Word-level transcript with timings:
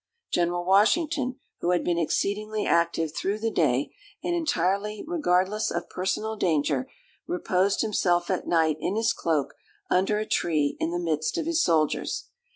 General 0.31 0.65
Washington, 0.65 1.35
who 1.59 1.69
had 1.69 1.83
been 1.83 1.99
exceedingly 1.99 2.65
active 2.65 3.15
through 3.15 3.37
the 3.37 3.51
day, 3.51 3.93
and 4.23 4.33
entirely 4.33 5.03
regardless 5.05 5.69
of 5.69 5.91
personal 5.91 6.35
danger, 6.35 6.89
reposed 7.27 7.81
himself 7.81 8.31
at 8.31 8.47
night 8.47 8.77
in 8.79 8.95
his 8.95 9.13
cloak, 9.13 9.53
under 9.91 10.17
a 10.17 10.25
tree, 10.25 10.75
in 10.79 10.89
the 10.89 10.97
midst 10.97 11.37
of 11.37 11.45
his 11.45 11.61
soldiers. 11.63 12.29